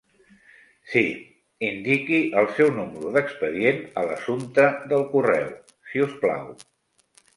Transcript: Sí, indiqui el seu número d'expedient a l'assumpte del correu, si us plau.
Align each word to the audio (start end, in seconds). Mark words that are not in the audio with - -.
Sí, 0.93 1.03
indiqui 1.67 2.21
el 2.41 2.49
seu 2.59 2.71
número 2.77 3.11
d'expedient 3.17 3.85
a 4.03 4.07
l'assumpte 4.07 4.65
del 4.95 5.05
correu, 5.13 5.53
si 5.93 6.03
us 6.07 6.17
plau. 6.25 6.53